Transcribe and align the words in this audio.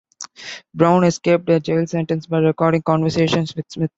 Brown 0.73 1.03
escaped 1.03 1.47
a 1.51 1.59
jail 1.59 1.85
sentence 1.85 2.25
by 2.25 2.39
recording 2.39 2.81
conversations 2.81 3.55
with 3.55 3.67
Smith. 3.69 3.89